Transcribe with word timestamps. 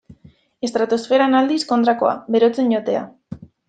Estratosferan 0.67 1.39
aldiz, 1.43 1.61
kontrakoa: 1.75 2.17
berotzen 2.37 2.77
joatea. 2.77 3.09